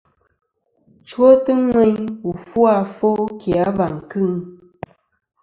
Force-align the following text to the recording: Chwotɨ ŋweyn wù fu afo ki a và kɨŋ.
Chwotɨ 1.07 1.51
ŋweyn 1.67 2.01
wù 2.23 2.31
fu 2.47 2.59
afo 2.77 3.09
ki 3.39 3.49
a 3.65 3.65
và 3.77 3.87
kɨŋ. 4.09 4.29